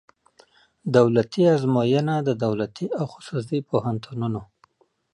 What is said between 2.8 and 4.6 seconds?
او خصوصي پوهنتونونو